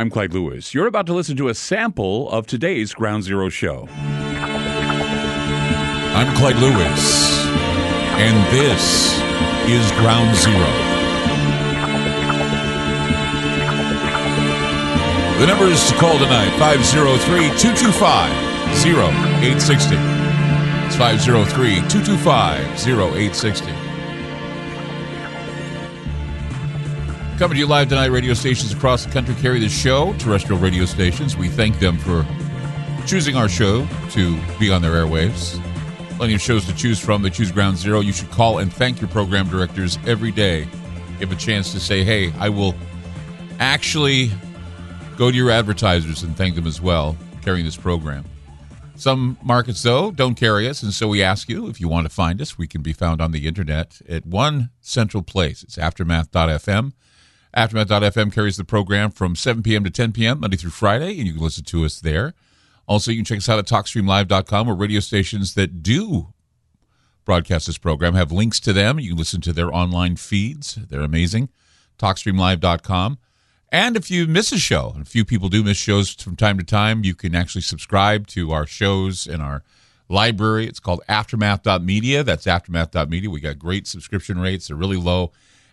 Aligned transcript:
I'm 0.00 0.08
Clyde 0.08 0.32
Lewis. 0.32 0.72
You're 0.72 0.86
about 0.86 1.04
to 1.08 1.12
listen 1.12 1.36
to 1.36 1.48
a 1.50 1.54
sample 1.54 2.30
of 2.30 2.46
today's 2.46 2.94
Ground 2.94 3.22
Zero 3.22 3.50
show. 3.50 3.86
I'm 6.16 6.34
Clyde 6.38 6.56
Lewis, 6.56 7.44
and 8.16 8.34
this 8.50 9.20
is 9.68 9.92
Ground 10.00 10.34
Zero. 10.34 10.56
The 15.38 15.46
number 15.46 15.66
is 15.66 15.86
to 15.90 15.94
call 15.96 16.16
tonight 16.16 16.56
503 16.58 17.50
225 17.58 18.32
0860. 18.86 19.96
It's 20.86 20.96
503 20.96 21.74
225 21.90 22.88
0860. 22.88 23.89
Coming 27.40 27.54
to 27.54 27.60
you 27.60 27.66
live 27.66 27.88
tonight, 27.88 28.08
radio 28.08 28.34
stations 28.34 28.70
across 28.70 29.06
the 29.06 29.10
country 29.10 29.34
carry 29.36 29.60
the 29.60 29.68
show, 29.70 30.12
terrestrial 30.18 30.60
radio 30.60 30.84
stations. 30.84 31.38
We 31.38 31.48
thank 31.48 31.78
them 31.78 31.96
for 31.96 32.26
choosing 33.06 33.34
our 33.34 33.48
show 33.48 33.88
to 34.10 34.38
be 34.58 34.70
on 34.70 34.82
their 34.82 34.90
airwaves. 34.90 35.58
Plenty 36.18 36.34
of 36.34 36.42
shows 36.42 36.66
to 36.66 36.74
choose 36.74 37.00
from. 37.00 37.22
They 37.22 37.30
choose 37.30 37.50
Ground 37.50 37.78
Zero. 37.78 38.00
You 38.00 38.12
should 38.12 38.30
call 38.30 38.58
and 38.58 38.70
thank 38.70 39.00
your 39.00 39.08
program 39.08 39.48
directors 39.48 39.98
every 40.06 40.30
day. 40.30 40.68
Give 41.18 41.32
a 41.32 41.34
chance 41.34 41.72
to 41.72 41.80
say, 41.80 42.04
hey, 42.04 42.30
I 42.38 42.50
will 42.50 42.74
actually 43.58 44.30
go 45.16 45.30
to 45.30 45.36
your 45.36 45.50
advertisers 45.50 46.22
and 46.22 46.36
thank 46.36 46.56
them 46.56 46.66
as 46.66 46.82
well, 46.82 47.16
carrying 47.40 47.64
this 47.64 47.74
program. 47.74 48.26
Some 48.96 49.38
markets, 49.42 49.82
though, 49.82 50.10
don't 50.10 50.34
carry 50.34 50.68
us, 50.68 50.82
and 50.82 50.92
so 50.92 51.08
we 51.08 51.22
ask 51.22 51.48
you 51.48 51.68
if 51.68 51.80
you 51.80 51.88
want 51.88 52.06
to 52.06 52.14
find 52.14 52.42
us, 52.42 52.58
we 52.58 52.66
can 52.68 52.82
be 52.82 52.92
found 52.92 53.22
on 53.22 53.32
the 53.32 53.48
internet 53.48 54.02
at 54.06 54.26
one 54.26 54.68
central 54.82 55.22
place. 55.22 55.62
It's 55.62 55.78
aftermath.fm. 55.78 56.92
Aftermath.fm 57.52 58.32
carries 58.32 58.56
the 58.56 58.64
program 58.64 59.10
from 59.10 59.34
7 59.34 59.62
p.m. 59.62 59.84
to 59.84 59.90
10 59.90 60.12
p.m. 60.12 60.40
Monday 60.40 60.56
through 60.56 60.70
Friday, 60.70 61.18
and 61.18 61.26
you 61.26 61.34
can 61.34 61.42
listen 61.42 61.64
to 61.64 61.84
us 61.84 62.00
there. 62.00 62.34
Also, 62.86 63.10
you 63.10 63.18
can 63.18 63.24
check 63.24 63.38
us 63.38 63.48
out 63.48 63.58
at 63.58 63.66
TalkStreamLive.com, 63.66 64.66
where 64.66 64.76
radio 64.76 65.00
stations 65.00 65.54
that 65.54 65.82
do 65.82 66.32
broadcast 67.24 67.66
this 67.66 67.78
program 67.78 68.14
have 68.14 68.32
links 68.32 68.60
to 68.60 68.72
them. 68.72 68.98
You 68.98 69.10
can 69.10 69.18
listen 69.18 69.40
to 69.42 69.52
their 69.52 69.72
online 69.74 70.16
feeds. 70.16 70.74
They're 70.74 71.00
amazing. 71.00 71.48
TalkStreamLive.com. 71.98 73.18
And 73.72 73.96
if 73.96 74.10
you 74.10 74.26
miss 74.26 74.50
a 74.50 74.58
show, 74.58 74.90
and 74.94 75.02
a 75.02 75.08
few 75.08 75.24
people 75.24 75.48
do 75.48 75.62
miss 75.62 75.76
shows 75.76 76.12
from 76.14 76.34
time 76.34 76.58
to 76.58 76.64
time, 76.64 77.04
you 77.04 77.14
can 77.14 77.36
actually 77.36 77.62
subscribe 77.62 78.26
to 78.28 78.50
our 78.50 78.66
shows 78.66 79.28
in 79.28 79.40
our 79.40 79.62
library. 80.08 80.66
It's 80.66 80.80
called 80.80 81.02
Aftermath.media. 81.08 82.24
That's 82.24 82.46
Aftermath.media. 82.46 83.30
We 83.30 83.40
got 83.40 83.58
great 83.58 83.86
subscription 83.86 84.40
rates. 84.40 84.68
They're 84.68 84.76
really 84.76 84.96
low. 84.96 85.30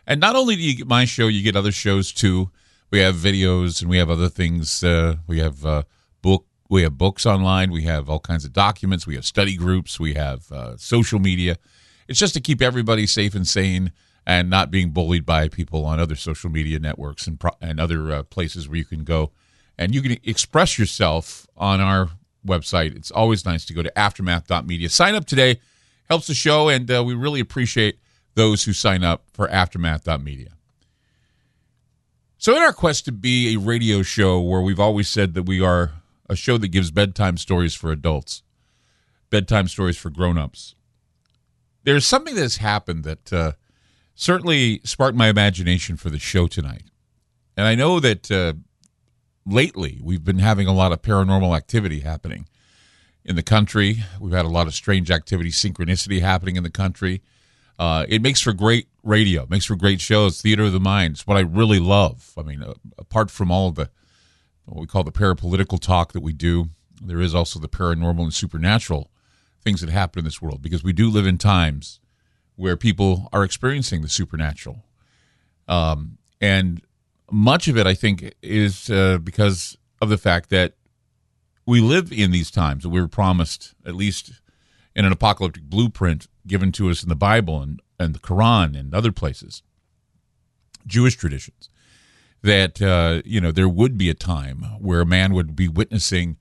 And 0.08 0.22
not 0.22 0.36
only 0.36 0.56
do 0.56 0.62
you 0.62 0.76
get 0.76 0.88
my 0.88 1.06
show, 1.06 1.28
you 1.28 1.44
get 1.44 1.58
other 1.58 1.74
shows 1.74 2.14
too. 2.14 2.50
We 2.90 3.00
have 3.00 3.16
videos 3.16 3.82
and 3.82 3.90
we 3.90 3.98
have 3.98 4.10
other 4.10 4.30
things. 4.30 4.84
Uh, 4.84 5.18
we 5.28 5.40
have 5.40 5.66
uh, 5.66 5.84
book. 6.22 6.46
We 6.70 6.84
have 6.84 6.98
books 6.98 7.26
online. 7.26 7.72
We 7.72 7.84
have 7.84 8.10
all 8.10 8.20
kinds 8.20 8.46
of 8.46 8.54
documents. 8.54 9.06
We 9.06 9.16
have 9.16 9.26
study 9.26 9.58
groups. 9.58 10.00
We 10.00 10.14
have 10.14 10.50
uh, 10.52 10.78
social 10.78 11.20
media. 11.20 11.58
It's 12.08 12.20
just 12.20 12.34
to 12.36 12.42
keep 12.42 12.62
everybody 12.62 13.06
safe 13.06 13.36
and 13.36 13.46
sane 13.46 13.92
and 14.26 14.50
not 14.50 14.72
being 14.72 14.92
bullied 14.92 15.26
by 15.26 15.50
people 15.50 15.86
on 15.86 16.00
other 16.00 16.16
social 16.16 16.50
media 16.50 16.80
networks 16.80 17.28
and 17.28 17.40
pro- 17.40 17.58
and 17.62 17.80
other 17.80 18.12
uh, 18.12 18.24
places 18.24 18.68
where 18.68 18.78
you 18.78 18.86
can 18.86 19.04
go 19.04 19.32
and 19.78 19.94
you 19.94 20.02
can 20.02 20.18
express 20.24 20.80
yourself 20.80 21.48
on 21.58 21.82
our 21.82 22.10
website. 22.46 22.96
It's 22.96 23.12
always 23.12 23.46
nice 23.46 23.66
to 23.66 23.74
go 23.74 23.84
to 23.84 23.92
aftermath.media. 24.00 24.90
Sign 24.90 25.16
up 25.16 25.26
today. 25.26 25.60
Helps 26.10 26.28
the 26.28 26.34
show, 26.34 26.70
and 26.70 26.90
uh, 26.90 27.04
we 27.04 27.14
really 27.14 27.42
appreciate 27.42 28.00
those 28.38 28.64
who 28.64 28.72
sign 28.72 29.04
up 29.04 29.24
for 29.34 29.50
aftermath.media. 29.50 30.52
So, 32.38 32.56
in 32.56 32.62
our 32.62 32.72
quest 32.72 33.06
to 33.06 33.12
be 33.12 33.54
a 33.54 33.60
radio 33.60 34.04
show 34.04 34.40
where 34.40 34.62
we've 34.62 34.80
always 34.80 35.10
said 35.10 35.34
that 35.34 35.44
we 35.44 35.60
are 35.60 35.92
a 36.30 36.36
show 36.36 36.58
that 36.60 36.68
gives 36.68 36.92
bedtime 36.92 37.38
stories 37.38 37.74
for 37.74 37.92
adults, 37.92 38.44
bedtime 39.32 39.68
stories 39.68 39.98
for 39.98 40.12
grown-ups, 40.12 40.76
there's 41.84 42.06
something 42.06 42.36
that 42.36 42.42
has 42.42 42.58
happened 42.58 43.04
that 43.06 43.34
uh, 43.34 43.52
certainly 44.14 44.82
sparked 44.84 45.18
my 45.18 45.30
imagination 45.30 45.98
for 45.98 46.12
the 46.12 46.20
show 46.20 46.46
tonight. 46.46 46.84
And 47.58 47.66
I 47.66 47.74
know 47.74 48.00
that 48.00 48.30
uh, 48.30 48.54
lately 49.48 50.00
we've 50.04 50.24
been 50.24 50.40
having 50.40 50.68
a 50.68 50.74
lot 50.74 50.92
of 50.92 51.02
paranormal 51.02 51.58
activity 51.58 52.02
happening 52.02 52.48
in 53.26 53.36
the 53.36 53.44
country. 53.44 54.04
We've 54.20 54.34
had 54.34 54.46
a 54.46 54.50
lot 54.50 54.68
of 54.68 54.76
strange 54.76 55.10
activity, 55.10 55.50
synchronicity 55.50 56.22
happening 56.22 56.56
in 56.56 56.64
the 56.64 56.70
country. 56.70 57.24
Uh, 57.80 58.06
it 58.10 58.22
makes 58.22 58.42
for 58.42 58.54
great 58.54 58.88
radio, 59.04 59.46
makes 59.50 59.66
for 59.66 59.76
great 59.76 60.02
shows. 60.02 60.42
Theater 60.42 60.64
of 60.64 60.74
the 60.74 60.80
mind 60.80 61.16
is 61.18 61.28
what 61.28 61.38
I 61.38 61.42
really 61.42 61.80
love. 61.80 62.34
I 62.38 62.42
mean, 62.42 62.64
uh, 62.64 62.74
apart 62.98 63.30
from 63.30 63.52
all 63.52 63.70
of 63.70 63.76
the 63.76 63.90
what 64.66 64.82
we 64.82 64.88
call 64.88 65.04
the 65.04 65.12
parapolitical 65.12 65.80
talk 65.80 66.12
that 66.12 66.22
we 66.22 66.34
do, 66.34 66.70
there 67.02 67.22
is 67.22 67.34
also 67.34 67.60
the 67.60 67.70
paranormal 67.70 68.24
and 68.24 68.34
supernatural 68.34 69.10
things 69.62 69.82
that 69.82 69.90
happen 69.90 70.20
in 70.20 70.26
this 70.26 70.42
world 70.42 70.62
because 70.62 70.84
we 70.84 70.94
do 70.94 71.10
live 71.10 71.26
in 71.26 71.38
times 71.38 72.00
where 72.56 72.76
people 72.76 73.30
are 73.32 73.44
experiencing 73.44 74.02
the 74.02 74.10
supernatural. 74.10 74.84
Um, 75.68 76.18
and 76.42 76.82
much 77.32 77.68
of 77.68 77.78
it, 77.78 77.88
I 77.88 77.94
think, 77.94 78.34
is 78.42 78.90
uh, 78.90 79.20
because 79.20 79.78
of 80.02 80.10
the 80.10 80.18
fact 80.18 80.50
that 80.50 80.74
we 81.66 81.82
live 81.82 82.12
in 82.12 82.32
these 82.32 82.50
times 82.50 82.84
that 82.84 82.90
we 82.90 83.02
were 83.02 83.08
promised, 83.08 83.74
at 83.86 83.96
least 83.96 84.32
in 84.98 85.06
an 85.06 85.12
apocalyptic 85.12 85.64
blueprint 85.64 86.28
given 86.48 86.72
to 86.72 86.90
us 86.90 87.04
in 87.04 87.10
the 87.10 87.16
Bible 87.16 87.62
and, 87.62 87.80
and 88.00 88.16
the 88.16 88.20
Quran 88.20 88.78
and 88.78 88.96
other 88.96 89.12
places, 89.12 89.62
Jewish 90.88 91.16
traditions, 91.16 91.70
that, 92.42 92.82
uh, 92.82 93.22
you 93.24 93.40
know, 93.40 93.52
there 93.52 93.70
would 93.70 93.96
be 93.96 94.10
a 94.10 94.16
time 94.16 94.64
where 94.80 95.02
a 95.02 95.06
man 95.06 95.34
would 95.34 95.56
be 95.56 95.68
witnessing 95.68 96.38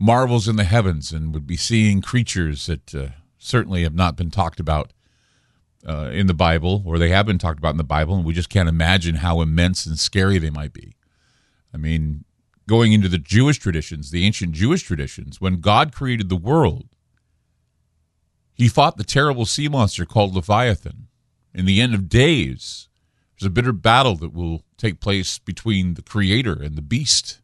marvels 0.00 0.48
in 0.48 0.56
the 0.56 0.64
heavens 0.64 1.12
and 1.12 1.32
would 1.32 1.46
be 1.46 1.56
seeing 1.56 2.02
creatures 2.02 2.66
that 2.66 2.92
uh, 2.92 3.08
certainly 3.38 3.84
have 3.84 3.94
not 3.94 4.16
been 4.16 4.30
talked 4.30 4.58
about 4.58 4.92
uh, 5.88 6.10
in 6.12 6.26
the 6.26 6.34
Bible, 6.34 6.82
or 6.84 6.98
they 6.98 7.10
have 7.10 7.26
been 7.26 7.38
talked 7.38 7.58
about 7.60 7.70
in 7.70 7.76
the 7.76 7.84
Bible, 7.84 8.16
and 8.16 8.24
we 8.24 8.34
just 8.34 8.48
can't 8.48 8.68
imagine 8.68 9.16
how 9.16 9.40
immense 9.40 9.86
and 9.86 9.98
scary 9.98 10.38
they 10.38 10.50
might 10.50 10.72
be. 10.72 10.96
I 11.72 11.76
mean, 11.76 12.24
going 12.68 12.92
into 12.92 13.08
the 13.08 13.18
Jewish 13.18 13.58
traditions, 13.58 14.10
the 14.10 14.26
ancient 14.26 14.52
Jewish 14.52 14.82
traditions, 14.82 15.40
when 15.40 15.60
God 15.60 15.94
created 15.94 16.28
the 16.28 16.36
world, 16.36 16.88
he 18.54 18.68
fought 18.68 18.96
the 18.96 19.04
terrible 19.04 19.46
sea 19.46 19.68
monster 19.68 20.04
called 20.04 20.34
Leviathan. 20.34 21.08
In 21.54 21.64
the 21.64 21.80
end 21.80 21.94
of 21.94 22.08
days, 22.08 22.88
there's 23.38 23.46
a 23.46 23.50
bitter 23.50 23.72
battle 23.72 24.16
that 24.16 24.32
will 24.32 24.62
take 24.76 25.00
place 25.00 25.38
between 25.38 25.94
the 25.94 26.02
Creator 26.02 26.62
and 26.62 26.76
the 26.76 26.82
beast. 26.82 27.40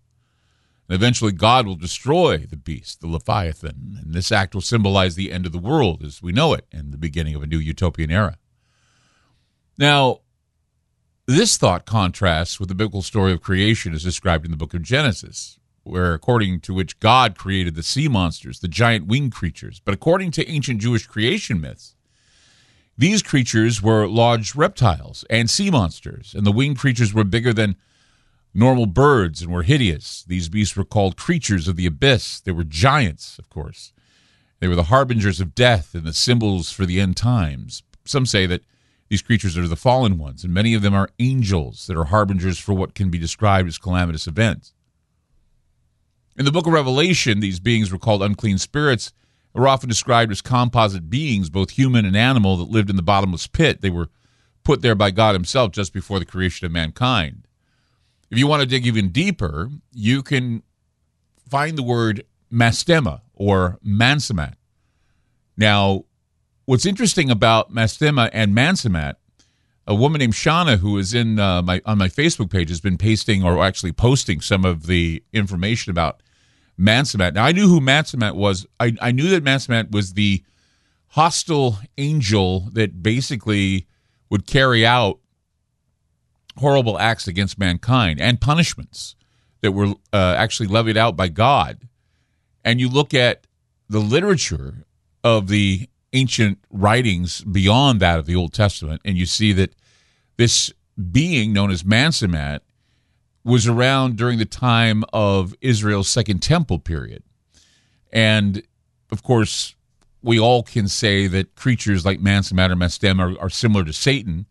And 0.88 0.94
eventually, 0.94 1.32
God 1.32 1.66
will 1.66 1.76
destroy 1.76 2.38
the 2.38 2.56
beast, 2.56 3.00
the 3.00 3.06
Leviathan. 3.06 3.98
And 4.00 4.14
this 4.14 4.32
act 4.32 4.54
will 4.54 4.62
symbolize 4.62 5.14
the 5.14 5.32
end 5.32 5.44
of 5.44 5.52
the 5.52 5.58
world 5.58 6.02
as 6.02 6.22
we 6.22 6.32
know 6.32 6.54
it 6.54 6.66
and 6.72 6.92
the 6.92 6.98
beginning 6.98 7.34
of 7.34 7.42
a 7.42 7.46
new 7.46 7.58
utopian 7.58 8.10
era. 8.10 8.38
Now, 9.76 10.20
this 11.26 11.58
thought 11.58 11.84
contrasts 11.84 12.58
with 12.58 12.70
the 12.70 12.74
biblical 12.74 13.02
story 13.02 13.32
of 13.32 13.42
creation 13.42 13.92
as 13.92 14.02
described 14.02 14.46
in 14.46 14.50
the 14.50 14.56
book 14.56 14.72
of 14.72 14.82
Genesis, 14.82 15.57
where 15.88 16.14
according 16.14 16.60
to 16.60 16.74
which 16.74 17.00
God 17.00 17.36
created 17.36 17.74
the 17.74 17.82
sea 17.82 18.08
monsters, 18.08 18.60
the 18.60 18.68
giant 18.68 19.06
winged 19.06 19.32
creatures. 19.32 19.80
But 19.84 19.94
according 19.94 20.30
to 20.32 20.48
ancient 20.48 20.80
Jewish 20.80 21.06
creation 21.06 21.60
myths, 21.60 21.94
these 22.96 23.22
creatures 23.22 23.80
were 23.80 24.06
large 24.06 24.54
reptiles 24.54 25.24
and 25.30 25.48
sea 25.48 25.70
monsters, 25.70 26.34
and 26.36 26.46
the 26.46 26.52
winged 26.52 26.78
creatures 26.78 27.14
were 27.14 27.24
bigger 27.24 27.52
than 27.52 27.76
normal 28.52 28.86
birds 28.86 29.42
and 29.42 29.52
were 29.52 29.62
hideous. 29.62 30.24
These 30.26 30.48
beasts 30.48 30.76
were 30.76 30.84
called 30.84 31.16
creatures 31.16 31.68
of 31.68 31.76
the 31.76 31.86
abyss. 31.86 32.40
They 32.40 32.52
were 32.52 32.64
giants, 32.64 33.38
of 33.38 33.48
course. 33.50 33.92
They 34.60 34.68
were 34.68 34.74
the 34.74 34.84
harbingers 34.84 35.40
of 35.40 35.54
death 35.54 35.94
and 35.94 36.04
the 36.04 36.12
symbols 36.12 36.72
for 36.72 36.84
the 36.84 37.00
end 37.00 37.16
times. 37.16 37.82
Some 38.04 38.26
say 38.26 38.46
that 38.46 38.62
these 39.08 39.22
creatures 39.22 39.56
are 39.56 39.68
the 39.68 39.76
fallen 39.76 40.18
ones, 40.18 40.44
and 40.44 40.52
many 40.52 40.74
of 40.74 40.82
them 40.82 40.94
are 40.94 41.10
angels 41.18 41.86
that 41.86 41.96
are 41.96 42.04
harbingers 42.04 42.58
for 42.58 42.74
what 42.74 42.94
can 42.94 43.10
be 43.10 43.18
described 43.18 43.68
as 43.68 43.78
calamitous 43.78 44.26
events. 44.26 44.74
In 46.38 46.44
the 46.44 46.52
book 46.52 46.68
of 46.68 46.72
Revelation, 46.72 47.40
these 47.40 47.58
beings 47.58 47.90
were 47.90 47.98
called 47.98 48.22
unclean 48.22 48.58
spirits 48.58 49.12
were 49.52 49.66
often 49.66 49.88
described 49.88 50.30
as 50.30 50.40
composite 50.40 51.10
beings, 51.10 51.50
both 51.50 51.70
human 51.70 52.04
and 52.04 52.16
animal, 52.16 52.56
that 52.58 52.70
lived 52.70 52.90
in 52.90 52.94
the 52.94 53.02
bottomless 53.02 53.48
pit. 53.48 53.80
They 53.80 53.90
were 53.90 54.08
put 54.62 54.80
there 54.80 54.94
by 54.94 55.10
God 55.10 55.34
Himself 55.34 55.72
just 55.72 55.92
before 55.92 56.20
the 56.20 56.24
creation 56.24 56.64
of 56.64 56.70
mankind. 56.70 57.48
If 58.30 58.38
you 58.38 58.46
want 58.46 58.60
to 58.60 58.66
dig 58.66 58.86
even 58.86 59.08
deeper, 59.08 59.68
you 59.92 60.22
can 60.22 60.62
find 61.48 61.76
the 61.76 61.82
word 61.82 62.24
mastema 62.52 63.22
or 63.34 63.80
mansamat. 63.84 64.54
Now, 65.56 66.04
what's 66.66 66.86
interesting 66.86 67.30
about 67.30 67.74
mastema 67.74 68.30
and 68.32 68.54
mansamat, 68.54 69.14
a 69.88 69.94
woman 69.94 70.20
named 70.20 70.34
Shauna 70.34 70.78
who 70.78 70.98
is 70.98 71.14
in 71.14 71.40
uh, 71.40 71.62
my 71.62 71.82
on 71.84 71.98
my 71.98 72.08
Facebook 72.08 72.50
page 72.50 72.68
has 72.68 72.80
been 72.80 72.98
pasting 72.98 73.42
or 73.42 73.64
actually 73.64 73.92
posting 73.92 74.40
some 74.40 74.64
of 74.64 74.86
the 74.86 75.24
information 75.32 75.90
about 75.90 76.22
mansamat. 76.78 77.34
Now, 77.34 77.44
I 77.44 77.52
knew 77.52 77.68
who 77.68 77.80
mansamat 77.80 78.34
was. 78.34 78.66
I, 78.78 78.94
I 79.00 79.12
knew 79.12 79.28
that 79.30 79.44
mansamat 79.44 79.90
was 79.90 80.14
the 80.14 80.42
hostile 81.08 81.78
angel 81.96 82.68
that 82.72 83.02
basically 83.02 83.86
would 84.30 84.46
carry 84.46 84.86
out 84.86 85.18
horrible 86.58 86.98
acts 86.98 87.26
against 87.26 87.58
mankind 87.58 88.20
and 88.20 88.40
punishments 88.40 89.16
that 89.60 89.72
were 89.72 89.94
uh, 90.12 90.34
actually 90.36 90.68
levied 90.68 90.96
out 90.96 91.16
by 91.16 91.28
God, 91.28 91.88
and 92.64 92.80
you 92.80 92.88
look 92.88 93.14
at 93.14 93.46
the 93.88 94.00
literature 94.00 94.84
of 95.24 95.48
the 95.48 95.88
ancient 96.12 96.58
writings 96.70 97.42
beyond 97.42 98.00
that 98.00 98.18
of 98.18 98.26
the 98.26 98.36
Old 98.36 98.52
Testament, 98.52 99.00
and 99.04 99.16
you 99.16 99.26
see 99.26 99.52
that 99.52 99.74
this 100.36 100.72
being 101.10 101.52
known 101.52 101.70
as 101.70 101.82
Mansamat 101.82 102.60
was 103.48 103.66
around 103.66 104.16
during 104.16 104.38
the 104.38 104.44
time 104.44 105.02
of 105.10 105.54
Israel's 105.62 106.08
Second 106.08 106.40
Temple 106.42 106.78
period. 106.78 107.22
And 108.12 108.62
of 109.10 109.22
course, 109.22 109.74
we 110.22 110.38
all 110.38 110.62
can 110.62 110.86
say 110.86 111.26
that 111.28 111.54
creatures 111.54 112.04
like 112.04 112.20
Mansamat 112.20 112.70
or 112.70 112.76
Mestem 112.76 113.18
are, 113.18 113.40
are 113.40 113.48
similar 113.48 113.84
to 113.84 113.92
Satan, 113.92 114.44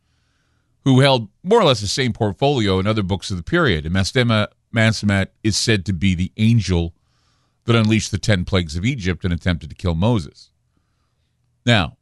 who 0.83 1.01
held 1.01 1.27
more 1.43 1.61
or 1.61 1.65
less 1.65 1.81
the 1.81 1.87
same 1.87 2.11
portfolio 2.11 2.79
in 2.79 2.87
other 2.87 3.03
books 3.03 3.29
of 3.29 3.37
the 3.37 3.43
period. 3.43 3.85
And 3.85 3.93
Mastema 3.93 4.47
Mansamat 4.73 5.27
is 5.43 5.55
said 5.55 5.85
to 5.85 5.93
be 5.93 6.15
the 6.15 6.31
angel 6.37 6.95
that 7.65 7.75
unleashed 7.75 8.09
the 8.09 8.17
ten 8.17 8.45
plagues 8.45 8.75
of 8.75 8.83
Egypt 8.83 9.23
and 9.23 9.31
attempted 9.33 9.69
to 9.69 9.75
kill 9.75 9.93
Moses. 9.93 10.49
Now, 11.67 11.97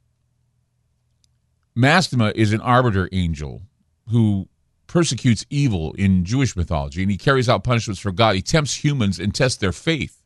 Mastema 1.75 2.31
is 2.35 2.53
an 2.53 2.61
arbiter 2.61 3.09
angel 3.11 3.63
who 4.11 4.47
persecutes 4.95 5.45
evil 5.49 5.91
in 5.97 6.23
Jewish 6.23 6.55
mythology, 6.55 7.01
and 7.01 7.11
he 7.11 7.17
carries 7.17 7.49
out 7.49 7.65
punishments 7.65 7.99
for 7.99 8.13
God. 8.13 8.33
He 8.33 8.41
tempts 8.41 8.81
humans 8.81 9.19
and 9.19 9.35
tests 9.35 9.57
their 9.57 9.73
faith. 9.73 10.21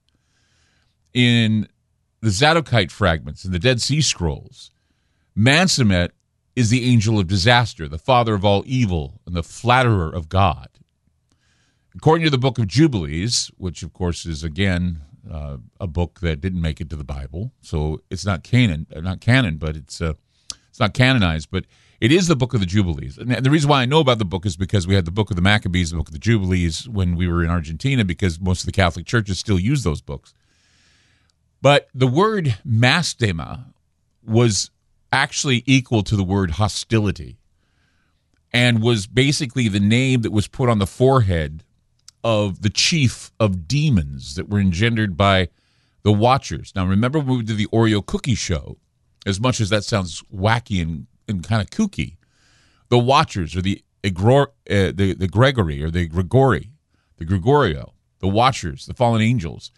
In 1.12 1.68
the 2.22 2.30
Zadokite 2.30 2.92
fragments 2.92 3.44
and 3.44 3.52
the 3.52 3.58
Dead 3.58 3.82
Sea 3.82 4.00
Scrolls, 4.00 4.70
Mansamet 5.36 6.12
is 6.56 6.70
the 6.70 6.86
angel 6.86 7.18
of 7.18 7.26
disaster, 7.26 7.88
the 7.88 7.98
father 7.98 8.36
of 8.36 8.46
all 8.46 8.62
evil, 8.68 9.20
and 9.26 9.36
the 9.36 9.42
flatterer 9.42 10.08
of 10.08 10.30
God. 10.30 10.70
According 11.96 12.26
to 12.26 12.30
the 12.30 12.38
book 12.38 12.60
of 12.60 12.68
Jubilees, 12.68 13.50
which 13.58 13.82
of 13.82 13.92
course 13.92 14.28
is 14.28 14.44
again 14.44 15.02
uh, 15.28 15.58
a 15.80 15.88
book 15.88 16.20
that 16.20 16.42
didn't 16.42 16.62
make 16.62 16.80
it 16.80 16.92
to 16.92 16.96
the 16.96 17.04
Bible, 17.04 17.54
so 17.60 18.02
it's 18.12 18.24
not 18.24 18.44
canon, 18.44 18.86
not 18.96 19.20
canon, 19.20 19.58
but 19.58 19.76
it's 19.76 20.00
uh, 20.00 20.14
it's 20.70 20.80
not 20.80 20.94
canonized, 20.94 21.50
but 21.50 21.66
it 22.02 22.12
is 22.12 22.28
the 22.28 22.36
book 22.36 22.54
of 22.54 22.60
the 22.60 22.66
Jubilees. 22.66 23.18
And 23.18 23.32
the 23.32 23.52
reason 23.52 23.70
why 23.70 23.82
I 23.82 23.86
know 23.86 24.00
about 24.00 24.20
the 24.20 24.26
book 24.26 24.46
is 24.46 24.56
because 24.56 24.88
we 24.88 24.96
had 24.96 25.06
the 25.06 25.12
book 25.12 25.30
of 25.30 25.36
the 25.36 25.42
Maccabees, 25.42 25.92
the 25.92 25.98
book 25.98 26.08
of 26.08 26.14
the 26.14 26.20
Jubilees 26.20 26.88
when 26.88 27.16
we 27.16 27.28
were 27.28 27.44
in 27.44 27.50
Argentina, 27.50 28.06
because 28.06 28.40
most 28.40 28.62
of 28.62 28.66
the 28.66 28.72
Catholic 28.72 29.06
churches 29.06 29.40
still 29.40 29.60
use 29.60 29.84
those 29.84 30.02
books. 30.02 30.34
But 31.62 31.90
the 31.94 32.08
word 32.08 32.58
mastema 32.66 33.66
was 34.26 34.72
actually 35.12 35.64
equal 35.66 36.04
to 36.04 36.16
the 36.16 36.24
word 36.24 36.52
hostility 36.52 37.38
and 38.54 38.82
was 38.82 39.08
basically 39.08 39.68
the 39.68 39.80
name 39.80 40.22
that 40.22 40.32
was 40.32 40.48
put 40.48 40.70
on 40.70 40.80
the 40.80 40.88
forehead 40.88 41.64
of 42.24 42.62
the 42.62 42.70
chief 42.70 43.32
of 43.40 43.68
demons 43.68 44.36
that 44.36 44.50
were 44.50 44.60
engendered 44.60 45.16
by 45.18 45.50
the 46.04 46.12
Watchers. 46.12 46.72
Now, 46.76 46.86
remember 46.86 47.20
when 47.20 47.40
we 47.40 47.44
did 47.44 47.58
the 47.58 47.68
Oreo 47.68 48.06
cookie 48.06 48.36
show? 48.36 48.78
As 49.26 49.40
much 49.40 49.60
as 49.60 49.70
that 49.70 49.84
sounds 49.84 50.24
wacky 50.34 50.82
and, 50.82 51.08
and 51.30 51.44
kind 51.44 51.62
of 51.62 51.70
kooky, 51.70 52.18
the 52.90 53.00
Watchers 53.00 53.56
or 53.56 53.62
the 53.62 53.84
uh, 54.04 54.46
the 54.66 55.16
the 55.18 55.28
Gregory 55.28 55.84
or 55.84 55.92
the 55.92 56.08
Grigori, 56.08 56.72
the 57.18 57.26
Gregorio, 57.26 57.94
the 58.20 58.28
Watchers, 58.28 58.86
the 58.86 58.94
fallen 58.94 59.22
angels, 59.22 59.72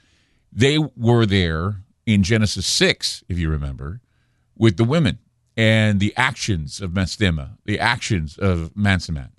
they 0.51 0.77
were 0.77 1.25
there 1.25 1.83
in 2.05 2.23
Genesis 2.23 2.65
six, 2.65 3.23
if 3.27 3.37
you 3.37 3.49
remember, 3.49 4.01
with 4.55 4.77
the 4.77 4.83
women 4.83 5.19
and 5.57 5.99
the 5.99 6.13
actions 6.15 6.81
of 6.81 6.91
Mastema, 6.91 7.57
the 7.65 7.79
actions 7.79 8.37
of 8.37 8.71
Mansamat. 8.75 9.29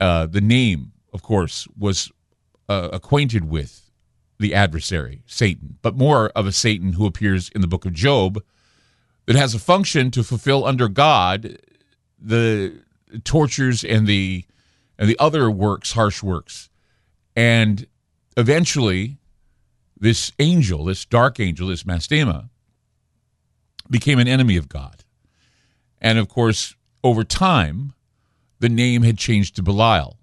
Uh, 0.00 0.26
the 0.26 0.40
name, 0.40 0.92
of 1.12 1.22
course, 1.22 1.66
was 1.76 2.12
uh, 2.68 2.88
acquainted 2.92 3.48
with 3.48 3.90
the 4.38 4.54
adversary, 4.54 5.22
Satan, 5.26 5.78
but 5.82 5.96
more 5.96 6.28
of 6.30 6.46
a 6.46 6.52
Satan 6.52 6.92
who 6.92 7.06
appears 7.06 7.48
in 7.50 7.60
the 7.60 7.66
book 7.66 7.84
of 7.84 7.92
Job 7.92 8.42
that 9.28 9.36
has 9.36 9.54
a 9.54 9.58
function 9.58 10.10
to 10.10 10.24
fulfill 10.24 10.64
under 10.64 10.88
God 10.88 11.58
the 12.18 12.80
tortures 13.24 13.84
and 13.84 14.06
the 14.06 14.46
and 14.98 15.08
the 15.08 15.18
other 15.18 15.50
works, 15.50 15.92
harsh 15.92 16.22
works. 16.22 16.70
And 17.36 17.86
eventually 18.38 19.18
this 20.00 20.32
angel, 20.38 20.86
this 20.86 21.04
dark 21.04 21.38
angel, 21.40 21.68
this 21.68 21.82
Mastema, 21.82 22.48
became 23.90 24.18
an 24.18 24.26
enemy 24.26 24.56
of 24.56 24.70
God. 24.70 25.04
And 26.00 26.18
of 26.18 26.28
course, 26.30 26.74
over 27.04 27.22
time, 27.22 27.92
the 28.60 28.70
name 28.70 29.02
had 29.02 29.18
changed 29.18 29.56
to 29.56 29.62
Belial. 29.62 30.16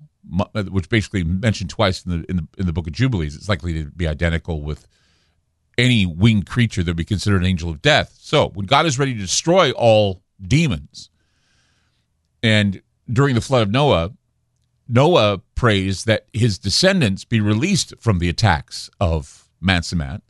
Which 0.71 0.89
basically 0.89 1.23
mentioned 1.23 1.69
twice 1.69 2.03
in 2.03 2.11
the, 2.11 2.25
in 2.27 2.37
the 2.37 2.47
in 2.57 2.65
the 2.65 2.73
book 2.73 2.87
of 2.87 2.93
Jubilees. 2.93 3.35
It's 3.35 3.47
likely 3.47 3.73
to 3.73 3.91
be 3.91 4.07
identical 4.07 4.63
with 4.63 4.87
any 5.77 6.05
winged 6.05 6.45
creature 6.47 6.83
that 6.83 6.91
would 6.91 6.97
be 6.97 7.05
considered 7.05 7.41
an 7.41 7.47
angel 7.47 7.69
of 7.69 7.81
death. 7.81 8.17
So 8.19 8.49
when 8.49 8.65
God 8.65 8.85
is 8.85 8.99
ready 8.99 9.13
to 9.13 9.19
destroy 9.19 9.71
all 9.71 10.21
demons, 10.41 11.09
and 12.41 12.81
during 13.11 13.35
the 13.35 13.41
flood 13.41 13.63
of 13.63 13.71
Noah, 13.71 14.11
Noah 14.87 15.39
prays 15.55 16.03
that 16.03 16.27
his 16.33 16.59
descendants 16.59 17.25
be 17.25 17.41
released 17.41 17.93
from 17.99 18.19
the 18.19 18.29
attacks 18.29 18.89
of 18.99 19.49
Mansamat 19.63 20.21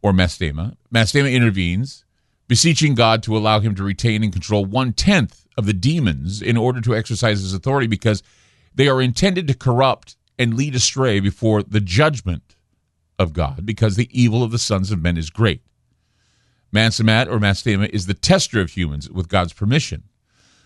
or 0.00 0.12
Mastema. 0.12 0.76
Mastema 0.92 1.32
intervenes, 1.32 2.04
beseeching 2.46 2.94
God 2.94 3.22
to 3.24 3.36
allow 3.36 3.60
him 3.60 3.74
to 3.74 3.82
retain 3.82 4.22
and 4.22 4.32
control 4.32 4.64
one 4.64 4.92
tenth 4.92 5.46
of 5.56 5.66
the 5.66 5.72
demons 5.72 6.42
in 6.42 6.56
order 6.56 6.80
to 6.80 6.94
exercise 6.94 7.40
his 7.40 7.54
authority 7.54 7.86
because 7.86 8.22
they 8.74 8.88
are 8.88 9.00
intended 9.00 9.48
to 9.48 9.54
corrupt 9.54 10.16
and 10.38 10.54
lead 10.54 10.74
astray 10.74 11.20
before 11.20 11.62
the 11.62 11.80
judgment 11.80 12.53
of 13.18 13.32
God 13.32 13.64
because 13.64 13.96
the 13.96 14.08
evil 14.12 14.42
of 14.42 14.50
the 14.50 14.58
sons 14.58 14.90
of 14.90 15.02
men 15.02 15.16
is 15.16 15.30
great. 15.30 15.62
Mansamat 16.72 17.28
or 17.28 17.38
Mastema 17.38 17.88
is 17.90 18.06
the 18.06 18.14
tester 18.14 18.60
of 18.60 18.70
humans 18.70 19.08
with 19.08 19.28
God's 19.28 19.52
permission. 19.52 20.04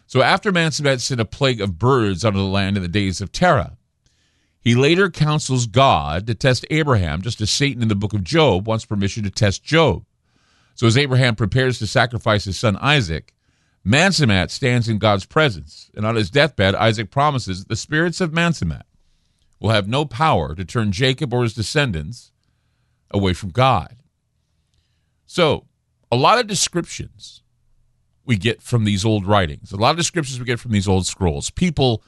So 0.07 0.23
after 0.23 0.51
Mansamat 0.51 1.01
sent 1.01 1.21
a 1.21 1.27
plague 1.27 1.61
of 1.61 1.79
birds 1.79 2.25
onto 2.25 2.39
the 2.39 2.45
land 2.45 2.77
in 2.77 2.83
the 2.83 2.89
days 2.89 3.21
of 3.21 3.31
Terah, 3.31 3.77
he 4.61 4.75
later 4.75 5.11
counsels 5.11 5.67
God 5.67 6.27
to 6.27 6.35
test 6.35 6.67
Abraham, 6.71 7.21
just 7.21 7.41
as 7.41 7.51
Satan 7.51 7.83
in 7.83 7.89
the 7.89 7.95
book 7.95 8.15
of 8.15 8.25
Job 8.25 8.67
wants 8.67 8.87
permission 8.87 9.23
to 9.25 9.31
test 9.31 9.63
Job. 9.63 10.05
So 10.75 10.87
as 10.87 10.97
Abraham 10.97 11.37
prepares 11.37 11.79
to 11.79 11.87
sacrifice 11.87 12.45
his 12.45 12.59
son 12.59 12.77
Isaac, 12.81 13.35
Mansamat 13.87 14.51
stands 14.51 14.89
in 14.89 14.99
God's 14.99 15.27
presence, 15.27 15.91
and 15.95 16.07
on 16.07 16.17
his 16.17 16.31
deathbed, 16.31 16.75
Isaac 16.75 17.11
promises 17.11 17.65
the 17.65 17.77
spirits 17.77 18.21
of 18.21 18.33
Mansamat 18.33 18.83
will 19.61 19.71
have 19.71 19.89
no 19.89 20.05
power 20.05 20.55
to 20.55 20.65
turn 20.65 20.93
Jacob 20.93 21.35
or 21.35 21.43
his 21.43 21.55
descendants 21.55 22.33
away 23.11 23.33
from 23.33 23.51
God. 23.51 23.97
So, 25.27 25.67
a 26.11 26.17
lot 26.17 26.39
of 26.39 26.47
descriptions 26.47 27.43
we 28.25 28.37
get 28.37 28.63
from 28.63 28.85
these 28.85 29.05
old 29.05 29.27
writings, 29.27 29.73
a 29.73 29.77
lot 29.77 29.91
of 29.91 29.97
descriptions 29.97 30.39
we 30.39 30.47
get 30.47 30.61
from 30.61 30.73
these 30.73 30.89
old 30.89 31.07
scrolls. 31.07 31.51
People 31.51 32.03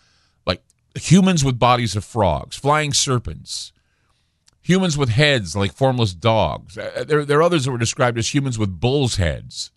like 0.47 0.62
humans 0.95 1.45
with 1.45 1.59
bodies 1.59 1.97
of 1.97 2.04
frogs, 2.04 2.57
flying 2.57 2.92
serpents, 2.92 3.73
humans 4.61 4.97
with 4.97 5.11
heads 5.11 5.54
like 5.54 5.73
formless 5.73 6.14
dogs. 6.14 6.78
Uh, 6.78 7.04
there, 7.07 7.25
there 7.25 7.38
are 7.38 7.42
others 7.42 7.64
that 7.64 7.73
were 7.73 7.78
described 7.78 8.19
as 8.19 8.35
humans 8.35 8.59
with 8.59 8.80
bulls' 8.80 9.16
heads 9.16 9.71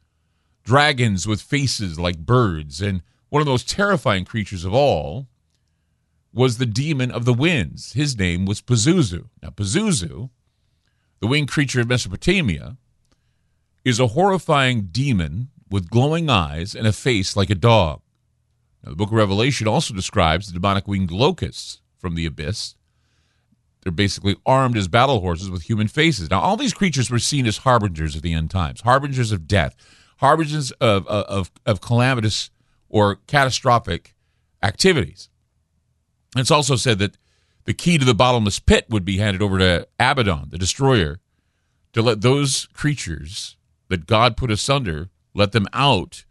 dragons 0.63 1.27
with 1.27 1.41
faces 1.41 1.99
like 1.99 2.17
birds, 2.17 2.81
and 2.81 3.01
one 3.29 3.41
of 3.41 3.45
the 3.45 3.51
most 3.51 3.69
terrifying 3.69 4.25
creatures 4.25 4.65
of 4.65 4.73
all 4.73 5.27
was 6.33 6.57
the 6.57 6.65
demon 6.65 7.11
of 7.11 7.25
the 7.25 7.33
winds. 7.33 7.93
His 7.93 8.17
name 8.17 8.45
was 8.45 8.61
Pazuzu. 8.61 9.29
Now, 9.41 9.49
Pazuzu, 9.49 10.29
the 11.23 11.27
winged 11.27 11.47
creature 11.47 11.79
of 11.79 11.87
Mesopotamia, 11.87 12.75
is 13.85 13.97
a 13.97 14.07
horrifying 14.07 14.89
demon 14.91 15.47
with 15.71 15.89
glowing 15.89 16.29
eyes 16.29 16.75
and 16.75 16.85
a 16.85 16.91
face 16.91 17.37
like 17.37 17.49
a 17.49 17.55
dog. 17.55 18.01
Now, 18.83 18.89
the 18.89 18.97
book 18.97 19.07
of 19.07 19.13
Revelation 19.13 19.65
also 19.65 19.93
describes 19.93 20.47
the 20.47 20.53
demonic 20.53 20.85
winged 20.85 21.11
locusts 21.11 21.79
from 21.97 22.15
the 22.15 22.25
abyss. 22.25 22.75
They're 23.83 23.93
basically 23.93 24.35
armed 24.45 24.75
as 24.75 24.89
battle 24.89 25.21
horses 25.21 25.49
with 25.49 25.61
human 25.61 25.87
faces. 25.87 26.29
Now, 26.29 26.41
all 26.41 26.57
these 26.57 26.73
creatures 26.73 27.09
were 27.09 27.19
seen 27.19 27.47
as 27.47 27.59
harbingers 27.59 28.17
of 28.17 28.21
the 28.21 28.33
end 28.33 28.51
times, 28.51 28.81
harbingers 28.81 29.31
of 29.31 29.47
death, 29.47 29.77
harbingers 30.17 30.71
of, 30.81 31.07
of, 31.07 31.51
of 31.65 31.79
calamitous 31.79 32.49
or 32.89 33.15
catastrophic 33.27 34.13
activities. 34.61 35.29
It's 36.35 36.51
also 36.51 36.75
said 36.75 36.99
that 36.99 37.15
the 37.65 37.73
key 37.73 37.97
to 37.97 38.05
the 38.05 38.13
bottomless 38.13 38.59
pit 38.59 38.85
would 38.89 39.05
be 39.05 39.17
handed 39.17 39.41
over 39.41 39.57
to 39.59 39.87
Abaddon, 39.99 40.49
the 40.49 40.57
destroyer, 40.57 41.19
to 41.93 42.01
let 42.01 42.21
those 42.21 42.67
creatures 42.73 43.55
that 43.89 44.05
God 44.05 44.35
put 44.37 44.51
asunder 44.51 45.09
let 45.33 45.51
them 45.51 45.67
out 45.73 46.25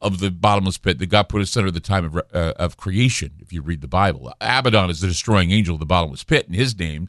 of 0.00 0.18
the 0.20 0.30
bottomless 0.30 0.78
pit 0.78 0.98
that 0.98 1.06
God 1.06 1.28
put 1.28 1.42
asunder 1.42 1.68
at 1.68 1.74
the 1.74 1.80
time 1.80 2.04
of, 2.06 2.16
uh, 2.16 2.54
of 2.56 2.76
creation, 2.76 3.32
if 3.40 3.52
you 3.52 3.60
read 3.60 3.80
the 3.82 3.88
Bible. 3.88 4.32
Abaddon 4.40 4.90
is 4.90 5.00
the 5.00 5.08
destroying 5.08 5.50
angel 5.50 5.74
of 5.74 5.80
the 5.80 5.86
bottomless 5.86 6.24
pit, 6.24 6.46
and 6.46 6.56
his 6.56 6.78
name 6.78 7.08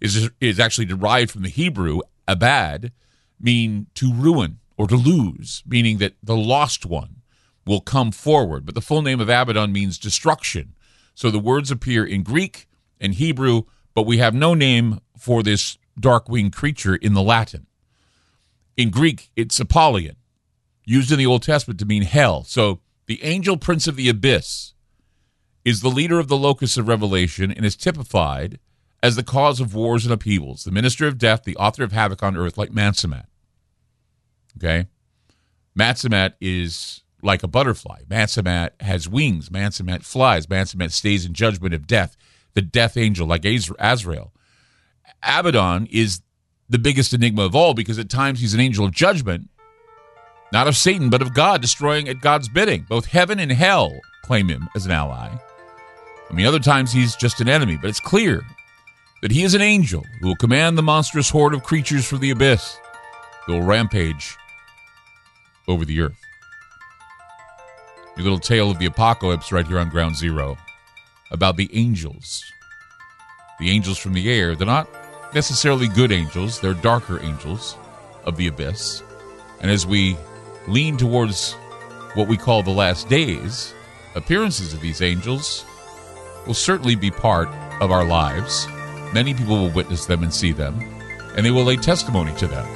is, 0.00 0.30
is 0.40 0.58
actually 0.58 0.86
derived 0.86 1.30
from 1.30 1.42
the 1.42 1.48
Hebrew, 1.48 2.00
abad, 2.26 2.92
mean 3.38 3.86
to 3.94 4.12
ruin 4.12 4.58
or 4.76 4.86
to 4.86 4.96
lose, 4.96 5.62
meaning 5.66 5.98
that 5.98 6.14
the 6.22 6.36
lost 6.36 6.86
one 6.86 7.16
will 7.66 7.80
come 7.80 8.10
forward. 8.10 8.64
But 8.64 8.74
the 8.74 8.80
full 8.80 9.02
name 9.02 9.20
of 9.20 9.28
Abaddon 9.28 9.72
means 9.72 9.98
destruction. 9.98 10.74
So 11.14 11.30
the 11.30 11.38
words 11.38 11.70
appear 11.70 12.04
in 12.06 12.22
Greek 12.22 12.66
and 13.00 13.14
Hebrew 13.14 13.62
but 13.94 14.06
we 14.06 14.18
have 14.18 14.34
no 14.34 14.54
name 14.54 15.00
for 15.18 15.42
this 15.42 15.78
dark 15.98 16.28
winged 16.28 16.54
creature 16.54 16.94
in 16.94 17.14
the 17.14 17.22
Latin. 17.22 17.66
In 18.76 18.90
Greek, 18.90 19.30
it's 19.36 19.60
Apollyon, 19.60 20.16
used 20.84 21.12
in 21.12 21.18
the 21.18 21.26
Old 21.26 21.42
Testament 21.42 21.78
to 21.80 21.86
mean 21.86 22.02
hell. 22.02 22.44
So 22.44 22.80
the 23.06 23.22
angel 23.22 23.56
prince 23.56 23.86
of 23.86 23.96
the 23.96 24.08
abyss 24.08 24.74
is 25.64 25.80
the 25.80 25.88
leader 25.88 26.18
of 26.18 26.28
the 26.28 26.36
locus 26.36 26.76
of 26.76 26.88
revelation 26.88 27.52
and 27.52 27.66
is 27.66 27.76
typified 27.76 28.58
as 29.02 29.16
the 29.16 29.22
cause 29.22 29.60
of 29.60 29.74
wars 29.74 30.04
and 30.04 30.12
upheavals, 30.12 30.64
the 30.64 30.70
minister 30.70 31.06
of 31.06 31.18
death, 31.18 31.44
the 31.44 31.56
author 31.56 31.82
of 31.82 31.92
havoc 31.92 32.22
on 32.22 32.36
earth, 32.36 32.56
like 32.56 32.70
Mansamat. 32.70 33.26
Okay? 34.56 34.86
Mansamat 35.78 36.34
is 36.40 37.02
like 37.22 37.42
a 37.42 37.48
butterfly. 37.48 38.02
Mansamat 38.08 38.70
has 38.80 39.08
wings. 39.08 39.48
Mansamat 39.50 40.04
flies. 40.04 40.46
Mansamat 40.46 40.92
stays 40.92 41.26
in 41.26 41.34
judgment 41.34 41.74
of 41.74 41.86
death, 41.86 42.16
the 42.54 42.62
death 42.62 42.96
angel, 42.96 43.26
like 43.26 43.44
Azrael. 43.44 44.32
Abaddon 45.22 45.86
is 45.90 46.20
the 46.68 46.78
biggest 46.78 47.12
enigma 47.12 47.44
of 47.44 47.54
all 47.54 47.74
because 47.74 47.98
at 47.98 48.08
times 48.08 48.40
he's 48.40 48.54
an 48.54 48.60
angel 48.60 48.84
of 48.84 48.92
judgment, 48.92 49.48
not 50.52 50.68
of 50.68 50.76
Satan, 50.76 51.10
but 51.10 51.22
of 51.22 51.34
God, 51.34 51.60
destroying 51.60 52.08
at 52.08 52.20
God's 52.20 52.48
bidding. 52.48 52.86
Both 52.88 53.06
heaven 53.06 53.38
and 53.38 53.52
hell 53.52 53.98
claim 54.22 54.48
him 54.48 54.68
as 54.74 54.86
an 54.86 54.92
ally. 54.92 55.30
I 56.28 56.32
mean, 56.32 56.46
other 56.46 56.60
times 56.60 56.92
he's 56.92 57.16
just 57.16 57.40
an 57.40 57.48
enemy, 57.48 57.76
but 57.76 57.90
it's 57.90 58.00
clear 58.00 58.42
that 59.22 59.32
he 59.32 59.42
is 59.42 59.54
an 59.54 59.62
angel 59.62 60.04
who 60.20 60.28
will 60.28 60.36
command 60.36 60.78
the 60.78 60.82
monstrous 60.82 61.28
horde 61.28 61.54
of 61.54 61.64
creatures 61.64 62.06
from 62.06 62.20
the 62.20 62.30
abyss 62.30 62.78
who 63.46 63.54
will 63.54 63.62
rampage 63.62 64.36
over 65.66 65.84
the 65.84 66.00
earth. 66.00 66.20
Your 68.16 68.24
little 68.24 68.38
tale 68.38 68.70
of 68.70 68.78
the 68.78 68.86
apocalypse 68.86 69.50
right 69.50 69.66
here 69.66 69.78
on 69.78 69.88
Ground 69.88 70.16
Zero 70.16 70.56
about 71.30 71.56
the 71.56 71.70
angels. 71.72 72.44
The 73.58 73.70
angels 73.70 73.98
from 73.98 74.14
the 74.14 74.30
air. 74.30 74.54
They're 74.54 74.66
not 74.66 74.88
necessarily 75.34 75.88
good 75.88 76.12
angels, 76.12 76.60
they're 76.60 76.74
darker 76.74 77.20
angels 77.22 77.76
of 78.24 78.36
the 78.36 78.48
abyss. 78.48 79.02
And 79.60 79.70
as 79.70 79.86
we 79.86 80.16
lean 80.66 80.96
towards 80.96 81.52
what 82.14 82.28
we 82.28 82.36
call 82.36 82.62
the 82.62 82.70
last 82.70 83.08
days, 83.08 83.74
appearances 84.14 84.72
of 84.72 84.80
these 84.80 85.02
angels 85.02 85.64
will 86.46 86.54
certainly 86.54 86.94
be 86.94 87.10
part 87.10 87.48
of 87.80 87.90
our 87.90 88.04
lives. 88.04 88.66
Many 89.12 89.34
people 89.34 89.56
will 89.56 89.70
witness 89.70 90.06
them 90.06 90.22
and 90.22 90.32
see 90.32 90.52
them, 90.52 90.80
and 91.36 91.44
they 91.44 91.50
will 91.50 91.64
lay 91.64 91.76
testimony 91.76 92.34
to 92.36 92.46
them. 92.46 92.66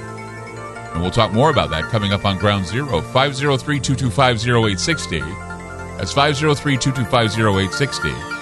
And 0.93 1.03
we'll 1.03 1.11
talk 1.11 1.33
more 1.33 1.51
about 1.51 1.71
that 1.71 1.85
coming 1.85 2.13
up 2.13 2.25
on 2.25 2.39
Ground 2.39 2.67
Zero. 2.67 3.01
503 3.01 3.81
225 3.81 4.37
0860. 4.47 5.21
That's 5.99 6.13
503 6.13 6.77
225 6.77 7.39
0860. 7.39 8.34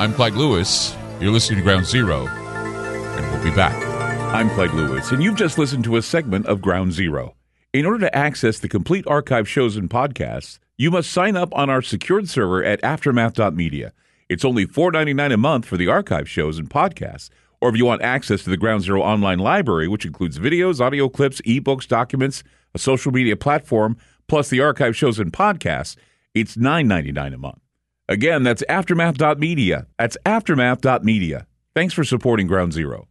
I'm 0.00 0.14
Clyde 0.14 0.32
Lewis. 0.32 0.96
You're 1.20 1.30
listening 1.30 1.58
to 1.58 1.62
Ground 1.62 1.84
Zero, 1.84 2.26
and 2.26 3.30
we'll 3.30 3.44
be 3.44 3.54
back. 3.54 3.76
I'm 4.34 4.48
Clyde 4.48 4.72
Lewis, 4.72 5.12
and 5.12 5.22
you've 5.22 5.36
just 5.36 5.58
listened 5.58 5.84
to 5.84 5.96
a 5.96 6.00
segment 6.00 6.46
of 6.46 6.62
Ground 6.62 6.94
Zero. 6.94 7.34
In 7.74 7.84
order 7.84 7.98
to 8.06 8.16
access 8.16 8.58
the 8.58 8.68
complete 8.70 9.06
archive 9.06 9.46
shows 9.46 9.76
and 9.76 9.90
podcasts, 9.90 10.58
you 10.78 10.90
must 10.90 11.12
sign 11.12 11.36
up 11.36 11.54
on 11.54 11.68
our 11.68 11.82
secured 11.82 12.30
server 12.30 12.64
at 12.64 12.80
aftermath.media. 12.80 13.92
It's 14.30 14.42
only 14.42 14.66
$4.99 14.66 15.34
a 15.34 15.36
month 15.36 15.66
for 15.66 15.76
the 15.76 15.88
archive 15.88 16.30
shows 16.30 16.58
and 16.58 16.70
podcasts. 16.70 17.28
Or 17.60 17.68
if 17.68 17.76
you 17.76 17.84
want 17.84 18.00
access 18.00 18.42
to 18.44 18.48
the 18.48 18.56
Ground 18.56 18.84
Zero 18.84 19.02
online 19.02 19.38
library, 19.38 19.86
which 19.86 20.06
includes 20.06 20.38
videos, 20.38 20.80
audio 20.80 21.10
clips, 21.10 21.42
ebooks, 21.42 21.86
documents, 21.86 22.42
a 22.74 22.78
social 22.78 23.12
media 23.12 23.36
platform, 23.36 23.98
plus 24.28 24.48
the 24.48 24.62
archive 24.62 24.96
shows 24.96 25.18
and 25.18 25.30
podcasts, 25.30 25.96
it's 26.32 26.56
$9.99 26.56 27.34
a 27.34 27.36
month. 27.36 27.60
Again, 28.10 28.42
that's 28.42 28.64
aftermath.media. 28.68 29.86
That's 29.96 30.16
aftermath.media. 30.26 31.46
Thanks 31.76 31.94
for 31.94 32.02
supporting 32.02 32.48
Ground 32.48 32.72
Zero. 32.72 33.06